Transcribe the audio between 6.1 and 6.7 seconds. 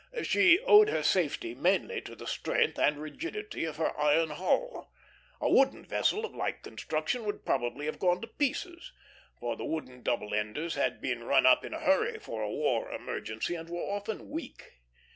of like